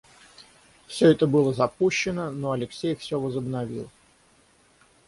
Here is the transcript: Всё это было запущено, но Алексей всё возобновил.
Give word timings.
Всё 0.87 1.09
это 1.09 1.27
было 1.27 1.53
запущено, 1.53 2.31
но 2.31 2.53
Алексей 2.53 2.95
всё 2.95 3.19
возобновил. 3.19 3.87